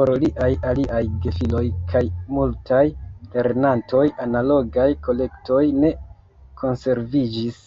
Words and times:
Por 0.00 0.10
liaj 0.24 0.48
aliaj 0.72 0.98
gefiloj 1.24 1.62
kaj 1.92 2.02
multaj 2.36 2.82
lernantoj 3.32 4.04
analogaj 4.28 4.86
kolektoj 5.08 5.60
ne 5.80 5.92
konserviĝis. 6.62 7.60